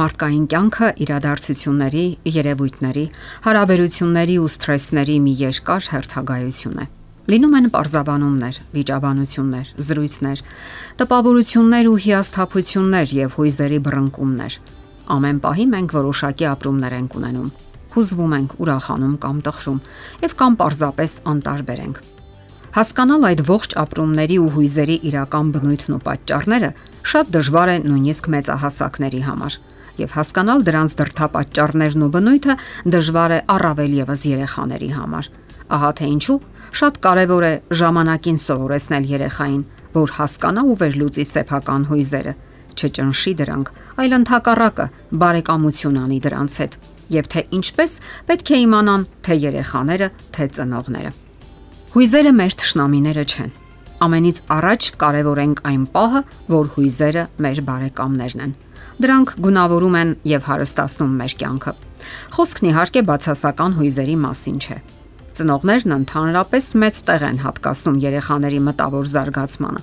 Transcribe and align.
Մարդկային 0.00 0.44
կյանքը 0.48 0.86
իրադարձությունների, 1.04 2.02
երևույթների, 2.32 3.02
հարաբերությունների 3.44 4.36
ու 4.40 4.46
սթրեսների 4.48 5.16
մի 5.20 5.32
երկար 5.40 5.88
հերթագայություն 5.92 6.78
է։ 6.80 6.86
Լինում 7.30 7.56
են 7.58 7.66
պարզաբանումներ, 7.74 8.60
վիճաբանություններ, 8.76 9.72
զրույցներ, 9.90 10.42
տպավորություններ 11.02 11.90
ու 11.90 11.98
հիասթափություններ 12.06 13.12
եւ 13.18 13.36
հույզերի 13.36 13.80
բռնկումներ։ 13.90 14.56
Ամեն 15.20 15.42
պահի 15.44 15.66
մենք 15.74 15.94
որոշակի 16.00 16.48
ապրումներ 16.48 16.96
ենք 16.96 17.16
ունենում։ 17.20 17.50
Հուզվում 17.90 18.34
ենք, 18.40 18.50
ուրախանում 18.64 19.14
կամ 19.20 19.42
տխրում 19.50 19.80
եւ 20.24 20.36
կամ 20.40 20.56
պարզապես 20.64 21.18
անտարբեր 21.34 21.82
ենք։ 21.84 22.00
Հասկանալ 22.70 23.26
այդ 23.26 23.40
ողջ 23.50 23.72
ապրումների 23.82 24.36
ու 24.40 24.50
հույզերի 24.54 24.96
իրական 25.10 25.48
բնույթն 25.56 25.96
ու 25.96 26.04
պատճառները 26.06 26.70
շատ 27.10 27.32
դժվար 27.34 27.72
է 27.74 27.76
նույնիսկ 27.90 28.30
մեծահասակների 28.30 29.22
համար 29.26 29.58
եւ 29.98 30.14
հասկանալ 30.16 30.64
դրանց 30.68 30.94
դրդապատճառներն 31.00 32.04
ու 32.06 32.10
բնույթը 32.14 32.56
դժվար 32.94 33.34
է 33.36 33.40
առավել 33.54 33.96
եւս 34.00 34.22
երեխաների 34.30 34.90
համար։ 35.00 35.30
Ահա 35.70 35.90
թե 36.00 36.06
ինչու 36.14 36.38
շատ 36.80 37.00
կարեւոր 37.04 37.44
է 37.46 37.52
ժամանակին 37.80 38.38
սովորեցնել 38.44 39.04
երեխային, 39.10 39.62
որ 39.94 40.12
հասկանա 40.18 40.62
ու 40.70 40.76
վերլուծի 40.80 41.24
սեփական 41.30 41.86
հույզերը, 41.90 42.34
չճնշի 42.78 43.32
դրանք, 43.40 43.70
այլ 44.00 44.14
ընդհակառակը 44.20 44.86
բարեկամություն 45.22 45.98
անի 46.00 46.18
դրանց 46.26 46.56
հետ, 46.62 46.76
եւ 47.16 47.30
թե 47.34 47.42
ինչպես 47.58 47.96
պետք 48.30 48.50
է 48.54 48.60
իմանան 48.66 49.06
թե 49.26 49.36
երեխաները, 49.50 50.08
թե 50.36 50.46
ծնողները։ 50.56 51.12
Հույզերը 51.90 52.32
մեր 52.38 52.56
ճշնամիները 52.60 53.24
չեն։ 53.30 53.52
Ամենից 54.00 54.38
առաջ 54.54 54.86
կարևորենք 55.00 55.62
այն 55.70 55.82
պահը, 55.94 56.20
որ 56.54 56.68
հույզերը 56.76 57.24
մեր 57.44 57.58
բարեկամներն 57.66 58.44
են։ 58.46 58.52
Դրանք 59.00 59.30
գունավորում 59.40 59.94
են 59.96 60.10
եւ 60.28 60.42
հարստացնում 60.44 61.12
մեր 61.20 61.34
կյանքը։ 61.40 61.72
Խոսքն 62.36 62.66
իհարկե 62.68 63.02
բացասական 63.08 63.76
հույզերի 63.78 64.16
մասին 64.24 64.58
չէ։ 64.60 64.76
Ծնողներն 65.40 65.94
ընդհանրապես 65.94 66.68
մեծ 66.82 66.98
տեղ 67.08 67.24
են 67.30 67.38
հատկացնում 67.40 68.00
երեխաների 68.04 68.60
մտավոր 68.66 69.08
զարգացմանը։ 69.14 69.82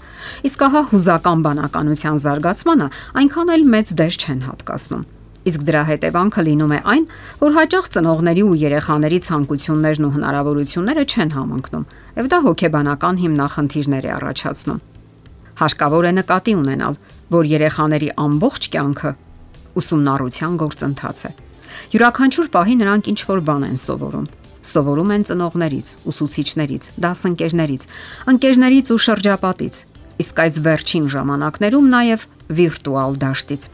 Իսկ 0.50 0.66
ահա 0.68 0.82
հուզական 0.92 1.44
բանականության 1.48 2.22
զարգացմանը 2.28 2.88
այնքան 3.22 3.54
էլ 3.58 3.68
մեծ 3.73 3.94
դեր 3.98 4.18
չեն 4.22 4.42
հատկացնում։ 4.52 5.04
Իսկ 5.48 5.62
դրա 5.66 5.84
հետևանքը 5.88 6.42
լինում 6.45 6.73
է 6.78 6.80
այն, 6.94 7.04
որ 7.42 7.52
հաճախ 7.58 7.86
ծնողների 7.98 8.44
ու 8.45 8.58
երեխաների 8.68 9.20
ցանկություններն 9.28 10.08
ու 10.08 10.14
հնարավորությունները 10.18 11.04
չեն 11.08 11.32
համընկնում, 11.38 11.86
եւ 12.22 12.26
դա 12.34 12.40
հոգեբանական 12.48 13.22
հիմնախնդիրներ 13.23 14.08
է 14.08 14.12
առաջացնում։ 14.18 14.82
Հարկավոր 15.58 16.06
է 16.06 16.12
նկատի 16.18 16.54
ունենալ, 16.58 16.98
որ 17.33 17.50
երեխաների 17.52 18.09
ամբողջ 18.23 18.70
կյանքը 18.73 19.11
ուսումնառության 19.81 20.58
գործընթաց 20.61 21.20
է։ 21.28 21.31
Յուրաքանչյուր 21.94 22.47
պահի 22.56 22.75
նրանք 22.81 23.09
ինչ 23.11 23.20
որ 23.28 23.42
բան 23.47 23.67
են 23.67 23.78
սովորում։ 23.83 24.28
Սովորում 24.67 25.11
են 25.16 25.23
ծնողներից, 25.28 25.89
ուսուցիչներից, 26.11 26.88
դասընկերներից, 27.03 27.83
ընկերներից 28.31 28.88
ու 28.92 29.00
շրջապատից, 29.08 29.75
իսկ 30.23 30.42
այս 30.44 30.55
վերջին 30.66 31.05
ժամանակներում 31.14 31.88
նաև 31.94 32.25
վիրտուալ 32.58 33.17
դաշտից։ 33.22 33.67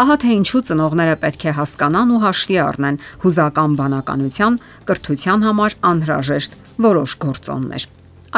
Ահա 0.00 0.16
թե 0.22 0.30
ինչու 0.38 0.62
ծնողները 0.70 1.14
պետք 1.22 1.44
է 1.50 1.54
հասկանան 1.58 2.12
ու 2.14 2.20
հաշվի 2.24 2.58
առնեն 2.64 2.98
հուզական 3.24 3.72
բանականության 3.80 4.58
կրթության 4.90 5.46
համար 5.50 5.76
անհրաժեշտ 5.90 6.58
որոշ 6.86 7.14
գործոններ։ 7.26 7.86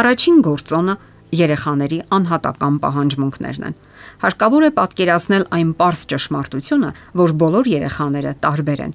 Առաջին 0.02 0.38
գործոնը 0.48 0.94
երեխաների 1.42 1.98
անհատական 2.16 2.74
պահանջմունքներն 2.82 3.66
են։ 3.68 3.76
Հարկավոր 4.22 4.64
է 4.68 4.70
պատկերացնել 4.76 5.44
այն 5.56 5.70
པարս 5.74 6.02
ճշմարտությունը, 6.12 6.90
որ 7.18 7.32
բոլոր 7.42 7.70
երեխաները 7.72 8.32
տարբեր 8.44 8.82
են 8.84 8.92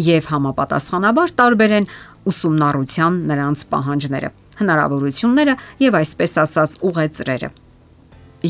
եւ 0.00 0.28
համապատասխանաբար 0.30 1.34
տարբեր 1.40 1.74
են 1.78 1.88
ուսումնառության 2.32 3.18
նրանց 3.28 3.64
պահանջները, 3.74 4.30
հնարավորությունները 4.60 5.54
եւ 5.84 5.98
այսպես 6.00 6.36
ասած 6.44 6.76
ուղեծրերը։ 6.88 7.50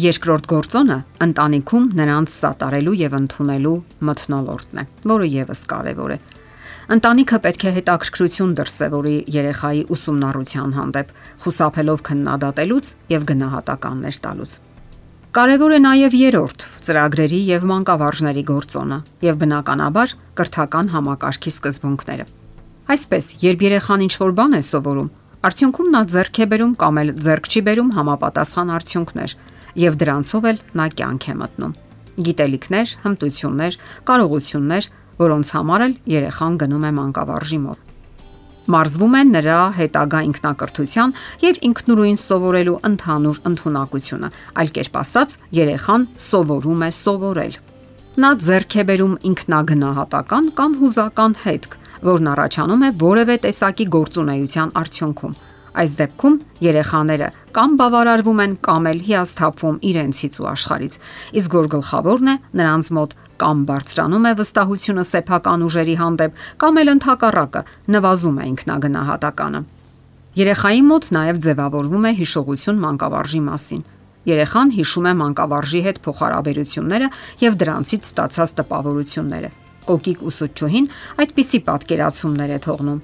Երկրորդ 0.04 0.47
գործոնը 0.50 0.98
ընտանիքում 1.26 1.84
նրանց 1.98 2.32
սատարելու 2.34 2.94
եւ 3.00 3.16
ընդունելու 3.19 3.75
մթնոլորտն 4.08 4.81
է, 4.82 4.86
որը 5.14 5.28
եւս 5.34 5.64
կարեւոր 5.70 6.14
է։ 6.14 6.19
Ընտանիքը 6.94 7.41
պետք 7.46 7.64
է 7.64 7.72
հետաքրքրություն 7.78 8.54
դրսևորի 8.58 9.16
երեխայի 9.34 9.82
ուսումնառության 9.94 10.76
հանդեպ, 10.78 11.16
խուսափելով 11.46 12.04
քննադատելուց 12.10 12.92
եւ 13.14 13.28
գնահատականներ 13.32 14.22
տալուց։ 14.26 14.60
Կարևոր 15.34 15.72
է 15.74 15.78
նաև 15.82 16.14
երրորդ 16.14 16.64
ծրագրերի 16.86 17.38
եւ 17.48 17.64
մանկավարժների 17.66 18.42
գործոնը 18.46 18.98
եւ 19.26 19.38
բնականաբար 19.40 20.12
կրթական 20.38 20.90
համակարգի 20.92 21.50
սկզբունքները։ 21.50 22.26
Այսպես, 22.94 23.30
երբ 23.42 23.64
երեխան 23.66 24.04
ինչ-որ 24.06 24.34
բան 24.38 24.54
է 24.54 24.60
սովորում, 24.68 25.08
արդյունքում 25.50 25.88
նա 25.90 26.02
ձեռք 26.14 26.38
է 26.38 26.46
բերում 26.54 26.76
կամ 26.84 27.00
էլ 27.02 27.10
ձեռք 27.26 27.50
չի 27.50 27.62
բերում 27.66 27.90
համապատասխան 27.98 28.70
արդյունքներ 28.78 29.34
եւ 29.82 29.98
դրանցով 30.04 30.46
էլ 30.54 30.62
նա 30.78 30.86
կյանք 31.02 31.26
է 31.26 31.34
մտնում։ 31.42 31.74
Գիտելիքներ, 32.30 32.94
հմտություններ, 33.02 33.80
կարողություններ, 34.06 34.88
որոնց 35.18 35.50
համար 35.58 35.86
էլ 35.88 35.98
երեխան 36.14 36.62
գնում 36.62 36.86
է 36.86 36.94
մանկավարժի 37.02 37.60
մոտ։ 37.64 37.83
Մարզվում 38.64 39.14
է 39.19 39.22
նրա 39.28 39.58
հետագա 39.76 40.20
ինքնակրթության 40.25 41.10
եւ 41.44 41.58
ինքնուրույն 41.69 42.19
սովորելու 42.22 42.76
ընդհանուր 42.88 43.41
ընտունակությունը, 43.50 44.30
այլ 44.62 44.70
կերպ 44.78 44.94
ասած, 45.02 45.34
երեխան 45.58 46.06
սովորում 46.28 46.84
է 46.86 46.91
սովորել։ 47.04 47.58
Նա 48.25 48.30
ձեռք 48.47 48.76
է 48.80 48.84
բերում 48.88 49.14
ինքնագնահատական 49.28 50.48
կամ 50.56 50.78
հուզական 50.80 51.32
հետք, 51.44 51.76
որն 52.08 52.30
առաջանում 52.34 52.84
է 52.88 52.91
որևէ 53.04 53.36
տեսակի 53.44 53.86
գործունեության 53.94 54.72
արդյունքում։ 54.81 55.36
Այս 55.75 55.94
դեպքում 55.98 56.34
երեխաները 56.64 57.28
կամ 57.54 57.72
բավարարվում 57.81 58.42
են 58.44 58.52
կամ 58.64 58.84
էլ 58.91 59.00
հիասթափվում 59.08 59.81
իրենցից 59.91 60.36
ու 60.38 60.46
աշխարից։ 60.54 60.96
Իսկ 61.41 61.56
որ 61.58 61.69
գլխավորն 61.75 62.31
է, 62.31 62.34
նրանց 62.60 62.91
մոտ 62.94 63.16
կամ 63.42 63.64
բարձրանում 63.68 64.28
է 64.30 64.32
վստահությունը 64.40 65.04
սեփական 65.10 65.64
ուժերի 65.68 65.96
հանդեպ, 66.00 66.38
կամ 66.62 66.80
էլ 66.82 66.92
ընդհակառակը 66.94 67.62
նվազում 67.94 68.38
է 68.38 68.46
ինքնագնահատականը։ 68.54 69.60
Երեխայի 70.34 70.80
մոտ 70.90 71.04
նաև 71.14 71.36
ձևավորվում 71.44 72.06
է 72.10 72.12
հիշողություն 72.20 72.80
մանկավարժի 72.84 73.42
մասին։ 73.48 73.82
Երեխան 74.24 74.70
հիշում 74.74 75.06
է 75.10 75.12
մանկավարժի 75.20 75.80
հետ 75.84 75.98
փոխհարաբերությունները 76.04 77.08
եւ 77.44 77.58
դրանցից 77.60 78.08
ստացած 78.08 78.54
տպավորությունները։ 78.60 79.50
Կոկիկ 79.84 80.24
ուսուցչուհին 80.30 80.86
այդպիսի 81.24 81.60
պատկերացումներ 81.68 82.54
է 82.54 82.58
թողնում։ 82.64 83.00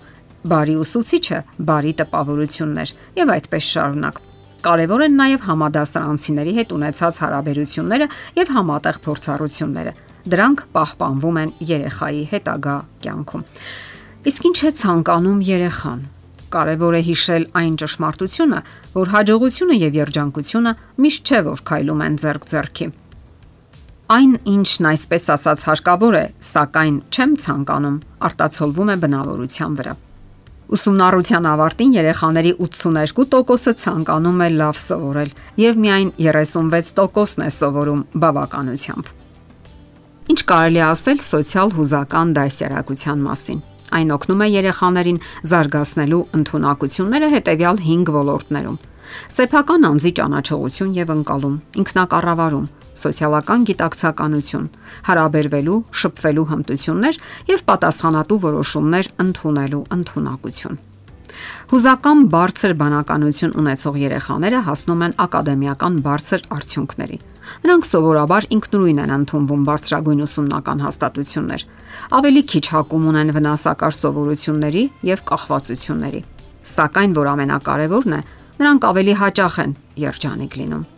Բարի 0.51 0.77
ուսուցիչը 0.81 1.41
բարի 1.71 1.93
տպավորություններ 2.01 2.93
եւ 3.21 3.33
այդպես 3.37 3.71
շարունակ։ 3.77 4.21
Կարևոր 4.61 5.03
են 5.07 5.15
նաև 5.21 5.45
համադասարանցիների 5.51 6.53
հետ 6.57 6.73
ունեցած 6.77 7.19
հարաբերությունները 7.21 8.07
եւ 8.41 8.55
համատեղ 8.57 8.99
փորձառությունները։ 9.07 9.93
Դրանք 10.29 10.65
պահպանվում 10.77 11.39
են 11.41 11.53
երեխայի 11.71 12.25
հետագա 12.31 12.77
կյանքում։ 13.05 13.45
Իսկ 14.31 14.49
ինչ 14.51 14.59
է 14.61 14.73
ցանկանում 14.81 15.39
երեխան։ 15.49 16.01
Կարևոր 16.51 16.97
է 16.99 17.03
հիշել 17.07 17.45
այն 17.61 17.75
ճշմարտությունը, 17.81 18.61
որ 18.97 19.13
հաջողությունը 19.15 19.77
եւ 19.81 19.97
երջանկությունը 20.01 20.73
միշտ 21.05 21.31
չէ 21.31 21.41
որ 21.47 21.63
քայլում 21.71 22.05
են 22.07 22.19
ձեռք 22.21 22.49
ձեռքի։ 22.51 22.87
Այն, 24.11 24.33
ինչն 24.51 24.89
այսպես 24.91 25.27
ասած 25.37 25.61
հարկավոր 25.71 26.15
է, 26.19 26.25
սակայն 26.43 26.97
չեմ 27.15 27.35
ցանկանում, 27.45 27.99
արտացոլվում 28.27 28.91
է 28.91 28.97
բնավորության 29.07 29.77
վրա։ 29.81 29.95
Ուսումնառության 30.71 31.47
ավարտին 31.51 31.95
երեխաների 31.99 32.53
82%-ը 32.67 33.77
ցանկանում 33.85 34.45
է 34.47 34.51
լավ 34.59 34.83
սովորել 34.83 35.33
եւ 35.63 35.81
միայն 35.87 36.13
36%-ն 36.27 37.47
է 37.47 37.51
սովորում 37.61 38.05
բավականությամբ։ 38.27 39.20
Ինչ 40.29 40.41
կարելի 40.51 40.81
ասել 40.85 41.21
սոցիալ 41.25 41.73
հուզական 41.79 42.35
դասերակցության 42.37 43.23
մասին։ 43.31 43.61
Այն 43.91 44.13
օգնում 44.15 44.43
է 44.45 44.49
երեխաներին 44.51 45.23
զարգացնելու 45.51 46.21
ընտունակությունները 46.39 47.29
հետևյալ 47.35 47.81
5 47.87 48.13
ոլորտներում. 48.21 48.79
սեփական 49.11 49.87
անձի 49.91 50.11
ճանաչողություն 50.19 50.93
եւ 50.97 51.09
ընկալում, 51.15 51.57
ինքնակառավարում, 51.83 52.69
սոցիալական 53.01 53.65
գիտակցականություն, 53.71 54.69
հարաբերվելու, 55.09 55.81
շփվելու 56.03 56.47
հմտություններ 56.51 57.19
եւ 57.51 57.65
պատասխանատու 57.71 58.39
որոշումներ 58.47 59.11
ընդունելու 59.25 59.83
ընտունակություն։ 59.99 60.81
Հուզական 61.71 62.23
բարձր 62.35 62.73
բանականություն 62.81 63.53
ունեցող 63.61 63.99
երեխաները 64.05 64.63
հասնում 64.67 65.05
են 65.07 65.15
ակադեմիական 65.25 65.95
բարձր 66.07 66.41
արդյունքների։ 66.57 67.19
Նրանք 67.65 67.89
սովորաբար 67.91 68.47
ինքնուրույն 68.57 69.01
են 69.05 69.15
ընդունվում 69.17 69.65
բարձրագույն 69.71 70.23
ուսումնական 70.27 70.85
հաստատություններ։ 70.87 71.65
Ավելի 72.21 72.43
քիչ 72.53 72.65
հակում 72.75 73.09
ունեն 73.11 73.35
վնասակար 73.37 73.99
սովորությունների 74.01 74.85
եւ 75.11 75.25
կախվածությունների։ 75.31 76.23
Սակայն 76.71 77.19
որ 77.19 77.35
ամենակարևորն 77.35 78.17
է, 78.17 78.23
նրանք 78.61 78.89
ավելի 78.91 79.15
հաճախ 79.21 79.61
են 79.65 79.77
երջանիկ 80.05 80.57
լինում։ 80.61 80.89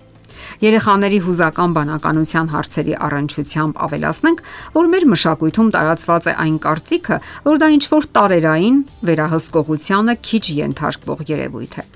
Երեխաների 0.62 1.18
հուզական 1.26 1.74
բանականության 1.76 2.50
հարցերի 2.52 2.94
առնչությամբ 3.06 3.78
ավելացնենք, 3.86 4.42
որ 4.76 4.90
մեր 4.92 5.06
մշակույթում 5.12 5.70
տարածված 5.76 6.28
է 6.32 6.34
այն 6.44 6.58
կարծիքը, 6.66 7.18
որ 7.46 7.62
դա 7.62 7.70
ինչ 7.76 7.84
որ 7.94 8.08
տարերային 8.18 8.82
վերահսկողությանը 9.10 10.18
քիչ 10.28 10.44
ենթարկվող 10.62 11.24
երևույթ 11.32 11.78
է։ 11.82 11.86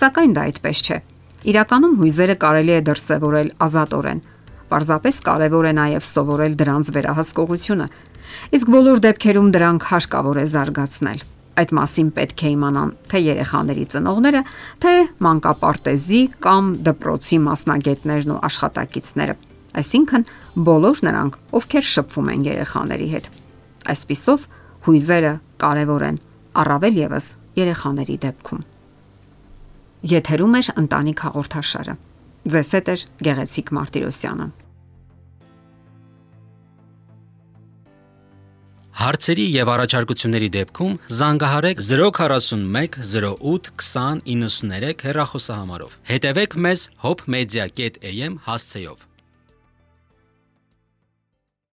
Սակայն 0.00 0.34
դա 0.36 0.48
այդպես 0.50 0.82
չէ։ 0.86 0.98
Իրականում 1.44 1.94
հույզերը 2.00 2.36
կարելի 2.42 2.74
է 2.76 2.80
դրսևորել 2.86 3.48
ազատորեն։ 3.66 4.20
Պարզապես 4.66 5.16
կարևոր 5.26 5.66
է 5.66 5.72
նաև 5.76 6.06
սովորել 6.06 6.54
դրանց 6.62 6.90
վերահսկողությունը։ 6.96 7.86
Իսկ 8.56 8.70
բոլոր 8.74 9.02
դեպքերում 9.06 9.50
դրանք 9.54 9.86
հարկավոր 9.90 10.40
է 10.42 10.46
զարգացնել։ 10.56 11.20
Այդ 11.56 11.70
մասին 11.76 12.08
պետք 12.16 12.42
է 12.44 12.50
իմանան 12.52 12.90
թե 13.08 13.20
երեխաների 13.26 13.84
ծնողները, 13.94 14.42
թե 14.82 14.92
մանկապարտեզի 15.26 16.20
կամ 16.44 16.68
դպրոցի 16.88 17.38
մասնագետներն 17.46 18.34
ու 18.34 18.42
աշխատակիցները, 18.50 19.36
այսինքն 19.80 20.28
բոլոր 20.68 21.02
նրանք, 21.08 21.40
ովքեր 21.56 21.90
շփվում 21.96 22.30
են 22.36 22.46
երեխաների 22.52 23.10
հետ։ 23.16 23.32
Այսպիսով, 23.96 24.48
հույզերը 24.90 25.34
կարևոր 25.64 26.08
են, 26.12 26.22
առավել 26.60 27.04
եւս 27.06 27.34
երեխաների 27.56 28.22
դեպքում։ 28.26 28.66
Եթերում 30.06 30.52
է 30.54 30.60
ընտանիք 30.82 31.20
հաղորդաշարը։ 31.24 31.94
Ձեզ 32.52 32.68
հետ 32.76 32.88
է 32.92 32.94
Գեղեցիկ 33.26 33.72
Մարտիրոսյանը։ 33.74 34.46
Հարցերի 38.96 39.46
եւ 39.56 39.70
առաջարկությունների 39.72 40.50
դեպքում 40.54 40.94
զանգահարեք 41.16 41.82
041 41.88 43.00
08 43.16 43.72
20 43.82 44.22
93 44.30 45.04
հեռախոսահամարով։ 45.08 45.98
Հետևեք 46.12 46.56
մեզ 46.66 46.86
hopmedia.am 47.02 48.40
հասցեով։ 48.46 49.04